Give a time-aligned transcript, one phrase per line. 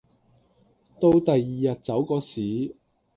[0.99, 2.75] 到第二日走個時